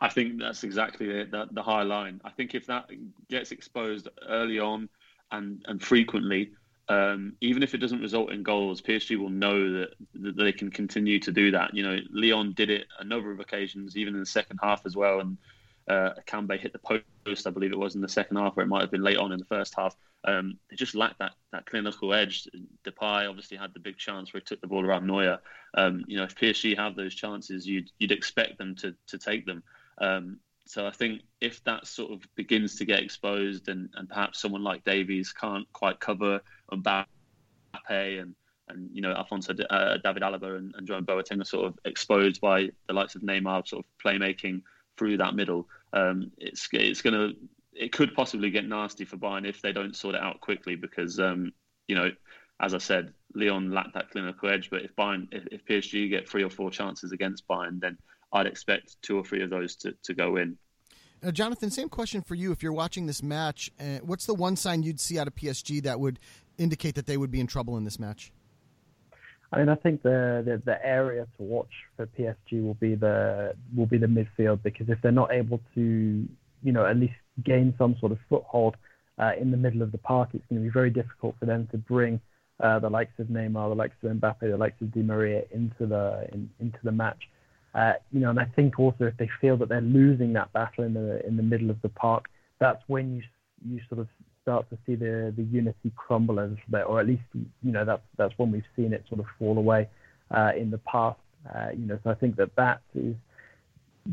[0.00, 2.20] I think that's exactly it, the, the high line.
[2.24, 2.90] I think if that
[3.28, 4.88] gets exposed early on
[5.30, 6.50] and, and frequently,
[6.88, 10.70] um, even if it doesn't result in goals, PSG will know that, that they can
[10.70, 11.74] continue to do that.
[11.74, 14.96] You know, Lyon did it a number of occasions, even in the second half as
[14.96, 15.20] well.
[15.20, 15.38] And
[15.90, 18.68] uh, Kambe hit the post, I believe it was in the second half, or it
[18.68, 19.96] might have been late on in the first half.
[20.24, 22.48] Um, they just lacked that that clinical edge.
[22.84, 25.38] Depay obviously had the big chance where he took the ball around Neuer.
[25.74, 29.46] Um, you know, if PSG have those chances, you'd you'd expect them to to take
[29.46, 29.62] them.
[29.98, 34.40] Um, so I think if that sort of begins to get exposed, and, and perhaps
[34.40, 37.06] someone like Davies can't quite cover Mbappe
[37.88, 38.34] and
[38.68, 42.40] and you know Alphonso uh, David Alaba and, and Jerome Boateng are sort of exposed
[42.40, 44.62] by the likes of Neymar sort of playmaking
[45.00, 45.66] through that middle.
[45.92, 47.36] Um, it's it's going to
[47.72, 51.18] it could possibly get nasty for Bayern if they don't sort it out quickly because
[51.18, 51.52] um,
[51.88, 52.10] you know
[52.60, 54.70] as I said, Lyon lacked that clinical edge.
[54.70, 57.96] But if Bayern, if, if, PSG get three or four chances against Bayern, then
[58.32, 60.56] I'd expect two or three of those to, to go in.
[61.22, 62.52] Now, Jonathan, same question for you.
[62.52, 65.82] If you're watching this match, uh, what's the one sign you'd see out of PSG
[65.82, 66.18] that would
[66.58, 68.32] indicate that they would be in trouble in this match?
[69.52, 73.54] I mean, I think the, the, the area to watch for PSG will be the
[73.76, 75.80] will be the midfield because if they're not able to,
[76.62, 78.76] you know, at least gain some sort of foothold
[79.18, 81.68] uh, in the middle of the park, it's going to be very difficult for them
[81.72, 82.20] to bring
[82.60, 85.86] uh, the likes of Neymar, the likes of Mbappe, the likes of Di Maria into
[85.86, 87.28] the in, into the match.
[87.74, 90.84] Uh, you know, and I think also if they feel that they're losing that battle
[90.84, 92.26] in the in the middle of the park,
[92.60, 93.22] that's when you
[93.66, 94.08] you sort of
[94.50, 97.84] start to see the the unity crumble a little bit, or at least you know
[97.84, 99.88] that's that's when we've seen it sort of fall away
[100.32, 101.20] uh, in the past.
[101.54, 103.14] Uh, you know, so I think that that is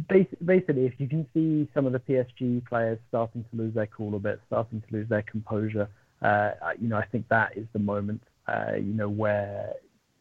[0.07, 4.15] basically if you can see some of the PSG players starting to lose their cool
[4.15, 5.89] a bit, starting to lose their composure.
[6.21, 8.21] Uh, you know, I think that is the moment.
[8.47, 9.73] Uh, you know where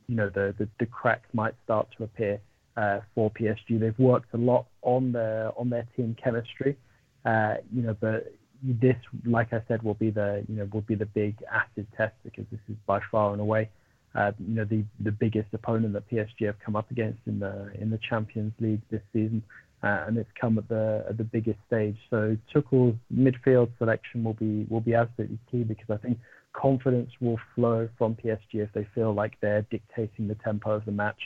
[0.08, 2.40] you know the, the the cracks might start to appear
[2.78, 3.78] uh, for PSG.
[3.78, 6.78] They've worked a lot on their on their team chemistry.
[7.26, 10.94] Uh, you know, but this, like I said, will be the you know will be
[10.94, 13.70] the big acid test because this is by far and away
[14.16, 17.70] uh, you know the the biggest opponent that PSG have come up against in the
[17.78, 19.42] in the Champions League this season,
[19.82, 21.96] uh, and it's come at the at the biggest stage.
[22.08, 26.18] So Tuchel's midfield selection will be will be absolutely key because I think
[26.54, 30.92] confidence will flow from PSG if they feel like they're dictating the tempo of the
[30.92, 31.20] match.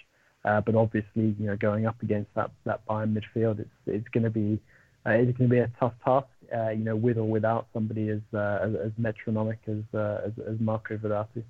[0.45, 4.25] Uh, but obviously, you know, going up against that that Bayern midfield, it's it's going
[4.25, 4.59] to be
[5.07, 6.27] uh, it's going to be a tough task.
[6.55, 10.33] Uh, you know, with or without somebody as uh, as, as, metronomic as, uh, as
[10.47, 11.45] as Marco Verratti.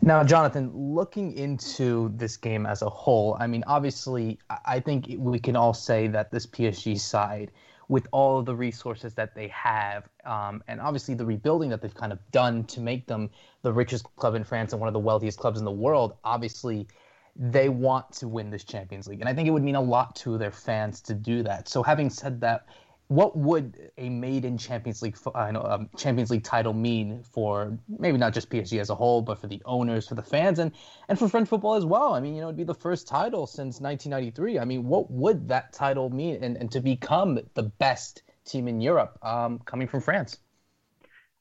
[0.00, 5.40] Now, Jonathan, looking into this game as a whole, I mean, obviously, I think we
[5.40, 7.50] can all say that this PSG side,
[7.88, 11.94] with all of the resources that they have, um, and obviously the rebuilding that they've
[11.94, 13.30] kind of done to make them
[13.62, 16.86] the richest club in France and one of the wealthiest clubs in the world, obviously
[17.34, 19.20] they want to win this Champions League.
[19.20, 21.68] And I think it would mean a lot to their fans to do that.
[21.68, 22.66] So, having said that,
[23.08, 28.34] what would a maiden Champions League uh, um, Champions League title mean for maybe not
[28.34, 30.72] just PSG as a whole, but for the owners, for the fans, and
[31.08, 32.14] and for French football as well?
[32.14, 34.58] I mean, you know, it'd be the first title since 1993.
[34.58, 38.80] I mean, what would that title mean, and, and to become the best team in
[38.80, 40.38] Europe um, coming from France?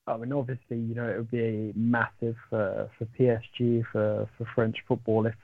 [0.08, 4.78] I mean, obviously, you know, it would be massive for for PSG for for French
[4.88, 5.36] football if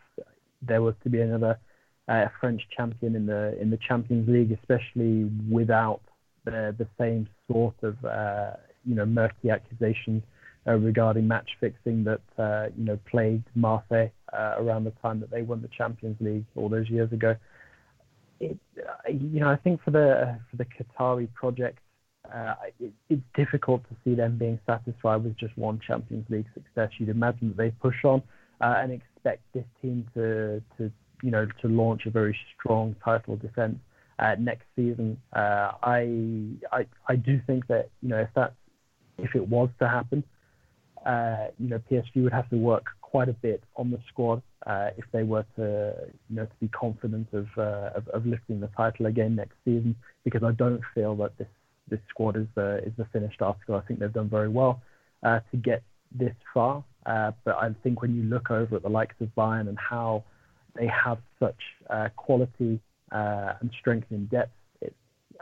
[0.61, 1.59] there was to be another
[2.07, 5.99] uh, French champion in the in the Champions League, especially without
[6.45, 8.51] the the same sort of uh,
[8.85, 10.23] you know murky accusations
[10.67, 15.31] uh, regarding match fixing that uh, you know plagued Marseille uh, around the time that
[15.31, 17.35] they won the Champions League all those years ago.
[18.39, 21.79] It, uh, you know, I think for the for the Qatari project,
[22.79, 26.89] it, it's difficult to see them being satisfied with just one Champions League success.
[26.97, 28.21] You'd imagine that they push on
[28.59, 33.77] and expect this team to, to you know to launch a very strong title defense
[34.23, 35.17] uh, next season.
[35.35, 38.53] Uh, I, I I do think that you know if that
[39.17, 40.23] if it was to happen,
[41.05, 44.89] uh, you know PSG would have to work quite a bit on the squad uh,
[44.97, 45.93] if they were to
[46.29, 49.95] you know to be confident of, uh, of, of lifting the title again next season
[50.23, 51.49] because I don't feel that this
[51.89, 53.75] this squad is the is the finished article.
[53.75, 54.81] I think they've done very well
[55.23, 55.83] uh, to get
[56.17, 56.83] this far.
[57.05, 60.23] But I think when you look over at the likes of Bayern and how
[60.75, 61.59] they have such
[62.15, 62.79] quality
[63.13, 64.95] uh, and strength in depth, it's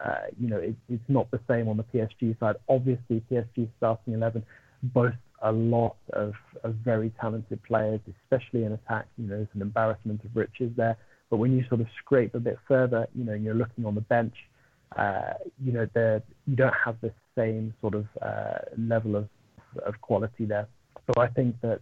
[0.04, 2.56] uh, you know it, it's not the same on the PSG side.
[2.70, 4.44] Obviously, PSG starting eleven
[4.84, 9.08] boasts a lot of, of very talented players, especially in attack.
[9.18, 10.98] You know, there's an embarrassment of riches there.
[11.30, 14.02] But when you sort of scrape a bit further, you know, you're looking on the
[14.02, 14.36] bench,
[14.98, 15.88] uh, you know,
[16.46, 19.28] you don't have the same sort of uh, level of
[19.86, 20.68] of quality there.
[21.08, 21.80] So I think that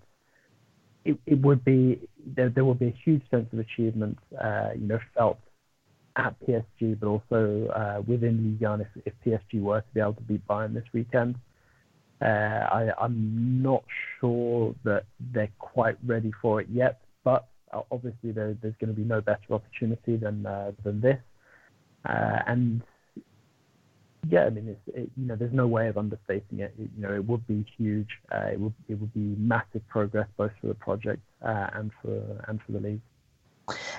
[1.06, 4.88] it, it would be there, there would be a huge sense of achievement, uh, you
[4.88, 5.39] know, felt
[6.19, 10.21] at PSG, but also uh, within Ligue 1 if, PSG were to be able to
[10.21, 11.36] beat Bayern this weekend.
[12.21, 13.84] Uh, I, I'm not
[14.19, 15.03] sure that
[15.34, 19.21] they're quite ready for it yet, but uh, obviously there, there's going to be no
[19.21, 20.43] better opportunity than
[20.84, 21.19] than this.
[22.05, 22.82] And
[24.27, 26.73] yeah, I mean, it, you know, there's no way of understating it.
[26.77, 26.89] it.
[26.95, 28.10] You know, it would be huge.
[28.32, 32.43] Uh, it would it would be massive progress both for the project uh, and for
[32.47, 33.01] and for the league.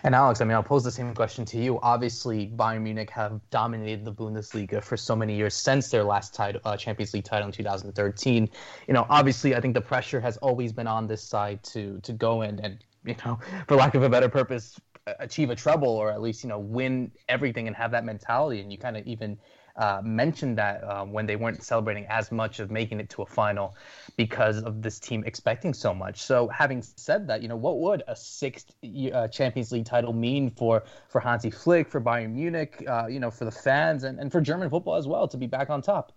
[0.03, 1.79] And Alex, I mean, I'll pose the same question to you.
[1.83, 6.61] Obviously, Bayern Munich have dominated the Bundesliga for so many years since their last title,
[6.65, 8.49] uh, Champions League title in 2013.
[8.88, 12.13] You know, obviously, I think the pressure has always been on this side to to
[12.13, 14.79] go in and you know, for lack of a better purpose,
[15.19, 18.61] achieve a treble or at least you know win everything and have that mentality.
[18.61, 19.38] And you kind of even
[19.77, 23.27] uh, mentioned that uh, when they weren't celebrating as much of making it to a
[23.27, 23.75] final
[24.16, 26.23] because of this team expecting so much.
[26.23, 28.73] So, having said that, you know, what would a sixth
[29.12, 33.31] uh, Champions League title mean for for Hansi Flick, for Bayern Munich, uh, you know,
[33.31, 36.12] for the fans, and, and for German football as well to be back on top?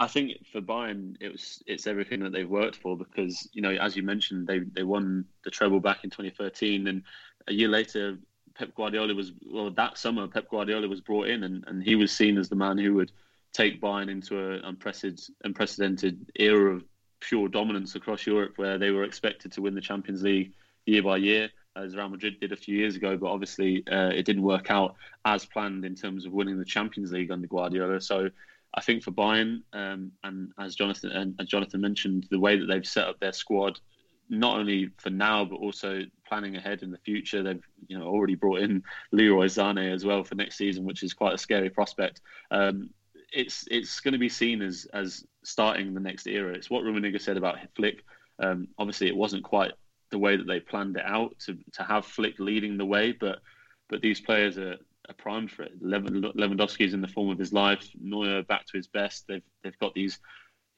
[0.00, 3.70] I think for Bayern, it was it's everything that they've worked for because you know,
[3.70, 7.02] as you mentioned, they they won the treble back in 2013, and
[7.48, 8.18] a year later,
[8.58, 10.26] Pep Guardiola was well that summer.
[10.26, 13.12] Pep Guardiola was brought in, and, and he was seen as the man who would
[13.52, 16.84] take Bayern into an unprecedented unprecedented era of
[17.20, 20.52] pure dominance across Europe, where they were expected to win the Champions League
[20.86, 23.16] year by year, as Real Madrid did a few years ago.
[23.16, 27.12] But obviously, uh, it didn't work out as planned in terms of winning the Champions
[27.12, 28.00] League under Guardiola.
[28.00, 28.28] So
[28.74, 32.66] I think for Bayern, um, and as Jonathan and as Jonathan mentioned, the way that
[32.66, 33.78] they've set up their squad,
[34.28, 38.34] not only for now but also planning ahead in the future, they've you know already
[38.34, 42.20] brought in Leroy Sané as well for next season, which is quite a scary prospect.
[42.50, 42.90] Um,
[43.32, 46.54] it's it's going to be seen as as starting the next era.
[46.54, 48.04] It's what Rummenigge said about Flick.
[48.38, 49.72] Um, obviously, it wasn't quite
[50.10, 53.40] the way that they planned it out to to have Flick leading the way, but
[53.88, 54.76] but these players are
[55.16, 55.82] primed for it.
[55.82, 57.88] Lewandowski is in the form of his life.
[57.98, 59.26] Neuer back to his best.
[59.26, 60.18] They've they've got these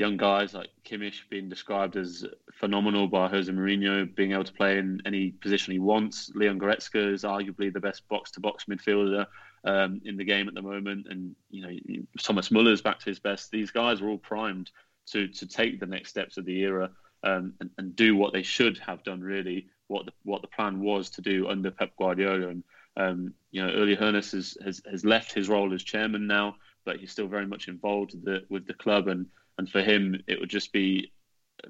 [0.01, 2.25] young guys like Kimmich being described as
[2.55, 6.33] phenomenal by Jose Mourinho, being able to play in any position he wants.
[6.35, 9.27] Leon Goretzka is arguably the best box-to-box midfielder
[9.65, 13.19] um, in the game at the moment, and you know Thomas Muller's back to his
[13.19, 13.51] best.
[13.51, 14.71] These guys are all primed
[15.09, 16.91] to to take the next steps of the era
[17.23, 19.21] um, and, and do what they should have done.
[19.21, 22.65] Really, what the what the plan was to do under Pep Guardiola and
[22.97, 26.97] um, you know, Uli Hoeneß has, has, has left his role as chairman now, but
[26.97, 29.07] he's still very much involved with the, with the club.
[29.07, 29.27] And,
[29.61, 31.13] and for him, it would just be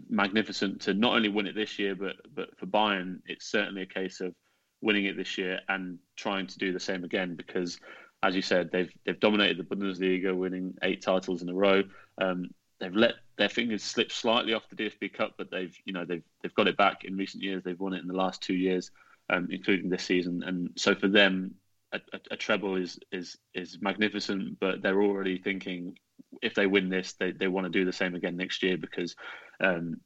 [0.08, 3.86] magnificent to not only win it this year, but but for Bayern, it's certainly a
[3.86, 4.32] case of
[4.80, 7.34] winning it this year and trying to do the same again.
[7.34, 7.80] Because,
[8.22, 11.82] as you said, they've they've dominated the Bundesliga, winning eight titles in a row.
[12.16, 16.04] Um, they've let their fingers slip slightly off the DFB Cup, but they've you know
[16.04, 17.64] they've they've got it back in recent years.
[17.64, 18.92] They've won it in the last two years
[19.30, 20.44] um, including this season.
[20.44, 21.54] And so for them,
[21.92, 25.98] a, a, a, treble is is is magnificent, but they're already thinking
[26.42, 29.16] if they win this, they, they want to do the same again next year because,
[29.60, 30.00] um,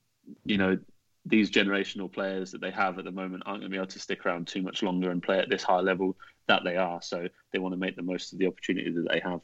[0.44, 0.78] you know,
[1.26, 3.98] these generational players that they have at the moment aren't going to be able to
[3.98, 6.16] stick around too much longer and play at this high level
[6.48, 7.00] that they are.
[7.00, 9.40] So they want to make the most of the opportunity that they have.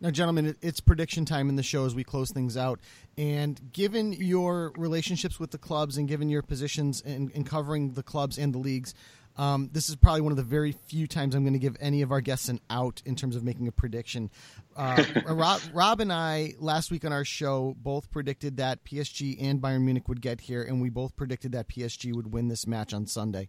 [0.00, 2.80] Now, gentlemen, it's prediction time in the show as we close things out.
[3.16, 8.02] And given your relationships with the clubs and given your positions in, in covering the
[8.02, 8.92] clubs and the leagues,
[9.36, 12.02] um, this is probably one of the very few times I'm going to give any
[12.02, 14.30] of our guests an out in terms of making a prediction.
[14.76, 19.60] Uh, Rob, Rob, and I, last week on our show, both predicted that PSG and
[19.60, 22.94] Bayern Munich would get here, and we both predicted that PSG would win this match
[22.94, 23.48] on Sunday.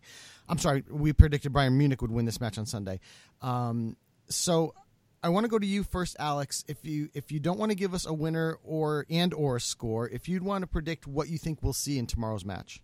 [0.50, 3.00] I'm sorry, we predicted Bayern Munich would win this match on Sunday.
[3.42, 3.96] Um,
[4.28, 4.74] so
[5.22, 6.64] I want to go to you first, Alex.
[6.68, 9.62] If you if you don't want to give us a winner or and or a
[9.62, 12.82] score, if you'd want to predict what you think we'll see in tomorrow's match.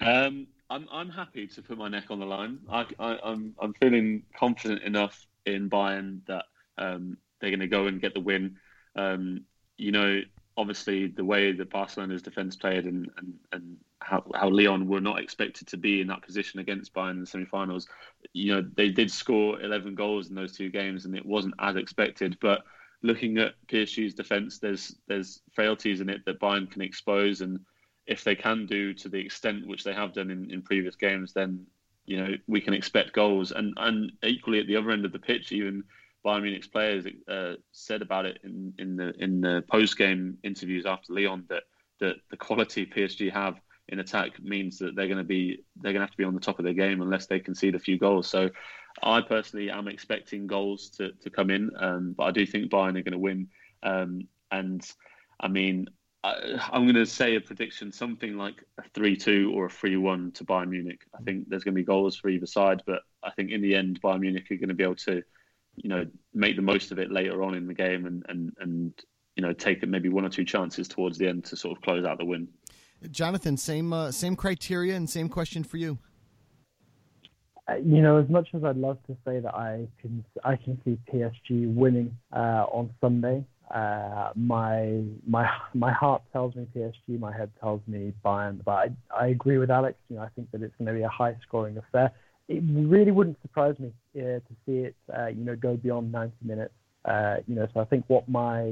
[0.00, 2.58] Um, I'm I'm happy to put my neck on the line.
[2.68, 6.44] I, I I'm, I'm feeling confident enough in Bayern that
[6.78, 8.56] um, they're going to go and get the win.
[8.96, 9.44] Um,
[9.76, 10.22] you know,
[10.56, 15.20] obviously the way that Barcelona's defence played and, and, and how, how Lyon were not
[15.20, 17.86] expected to be in that position against Bayern in the semi-finals.
[18.32, 21.76] You know, they did score 11 goals in those two games, and it wasn't as
[21.76, 22.38] expected.
[22.40, 22.62] But
[23.02, 27.60] looking at PSG's defence, there's there's frailties in it that Bayern can expose, and
[28.06, 31.32] if they can do to the extent which they have done in, in previous games,
[31.32, 31.66] then
[32.04, 33.52] you know we can expect goals.
[33.52, 35.84] And and equally at the other end of the pitch, even
[36.24, 40.86] Bayern Munich's players uh, said about it in, in the in the post game interviews
[40.86, 41.64] after Lyon that
[42.00, 46.00] that the quality PSG have in attack means that they're going to be they're going
[46.00, 47.98] to have to be on the top of their game unless they concede a few
[47.98, 48.28] goals.
[48.28, 48.50] So,
[49.02, 52.98] I personally am expecting goals to, to come in, um, but I do think Bayern
[52.98, 53.48] are going to win.
[53.82, 54.84] Um, and
[55.38, 55.88] I mean,
[56.26, 60.44] I, am going to say a prediction something like a three-two or a three-one to
[60.44, 61.00] Bayern Munich.
[61.16, 63.74] I think there's going to be goals for either side, but I think in the
[63.74, 65.22] end Bayern Munich are going to be able to,
[65.76, 68.92] you know, make the most of it later on in the game and and and
[69.36, 72.04] you know take maybe one or two chances towards the end to sort of close
[72.04, 72.48] out the win.
[73.10, 75.98] Jonathan, same uh, same criteria and same question for you.
[77.68, 80.80] Uh, you know, as much as I'd love to say that I can I can
[80.84, 87.36] see PSG winning uh, on Sunday, uh, my my my heart tells me PSG, my
[87.36, 88.62] head tells me Bayern.
[88.64, 89.98] But I, I agree with Alex.
[90.08, 92.12] You know, I think that it's going to be a high scoring affair.
[92.48, 96.32] It really wouldn't surprise me uh, to see it, uh, you know, go beyond 90
[96.42, 96.74] minutes.
[97.48, 98.70] you know, so I think what my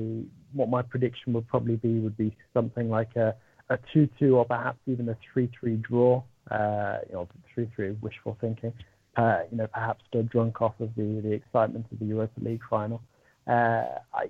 [0.52, 3.34] what my prediction would probably be would be something like a
[3.70, 6.22] a 2-2 or perhaps even a 3-3 draw.
[6.50, 8.72] Uh, you know, 3-3 wishful thinking.
[9.16, 12.60] Uh, you know, perhaps still drunk off of the, the excitement of the Europa League
[12.68, 13.00] final.
[13.46, 14.26] Uh, I,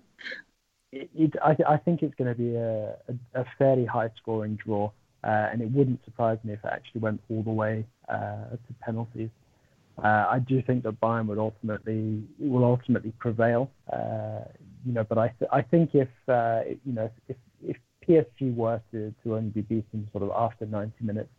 [0.95, 4.91] it, it, I, I, think it's going to be a, a, a fairly high-scoring draw,
[5.25, 8.75] uh, and it wouldn't surprise me if it actually went all the way uh, to
[8.81, 9.31] penalties.
[10.03, 13.71] Uh, I do think that Bayern would ultimately will ultimately prevail.
[13.93, 14.41] Uh,
[14.85, 17.77] you know, but I th- I think if uh, you know if if
[18.07, 21.31] PSG were to, to only be beaten sort of after 90 minutes,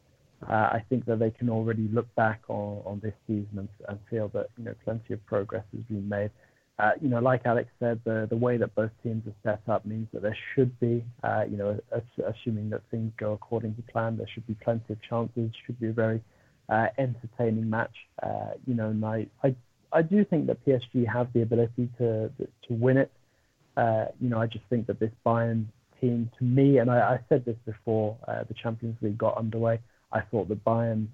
[0.50, 4.00] uh, I think that they can already look back on, on this season and, and
[4.10, 6.32] feel that you know plenty of progress has been made.
[6.78, 9.86] Uh, you know, like Alex said, the the way that both teams are set up
[9.86, 11.80] means that there should be, uh, you know,
[12.28, 15.52] assuming that things go according to plan, there should be plenty of chances.
[15.66, 16.22] Should be a very
[16.68, 17.96] uh, entertaining match.
[18.22, 19.56] Uh, you know, and I, I,
[19.94, 23.12] I do think that PSG have the ability to to win it.
[23.78, 25.68] Uh, you know, I just think that this Bayern
[26.02, 29.80] team, to me, and I, I said this before uh, the Champions League got underway,
[30.12, 31.08] I thought that Bayern,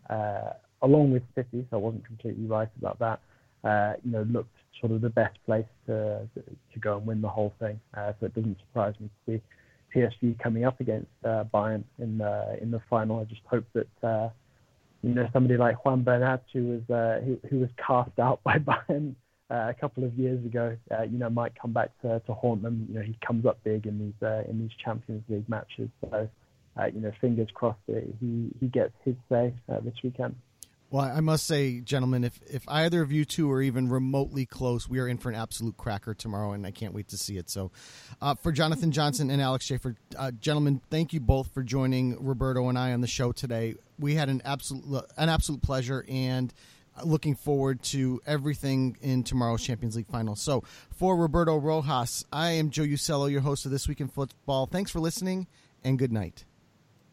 [0.82, 4.00] along with City, so I wasn't completely right about that.
[4.04, 7.54] You know, looked sort of the best place to to go and win the whole
[7.60, 7.80] thing.
[7.96, 9.42] so it doesn't surprise me to see
[9.96, 13.20] PSG coming up against Bayern in the in the final.
[13.20, 14.32] I just hope that
[15.02, 18.58] you know, somebody like Juan Bernat, who was uh, who, who was cast out by
[18.58, 19.16] Bayern
[19.50, 22.62] uh, a couple of years ago, uh, you know, might come back to, to haunt
[22.62, 22.88] them.
[22.90, 25.90] You know, he comes up big in these uh, in these Champions League matches.
[26.02, 26.30] So,
[26.80, 30.36] uh, you know, fingers crossed that he he gets his say uh, this weekend.
[30.92, 34.90] Well, I must say, gentlemen, if, if either of you two are even remotely close,
[34.90, 37.50] we are in for an absolute cracker tomorrow, and I can't wait to see it.
[37.50, 37.72] So,
[38.22, 42.68] uh, for Jonathan Johnson and Alex Chaffer, uh, gentlemen, thank you both for joining Roberto
[42.68, 43.76] and I on the show today.
[44.00, 46.54] We had an absolute an absolute pleasure, and
[47.06, 50.36] looking forward to everything in tomorrow's Champions League final.
[50.36, 54.66] So, for Roberto Rojas, I am Joe Usello, your host of This Week in Football.
[54.66, 55.48] Thanks for listening,
[55.86, 56.44] and good night.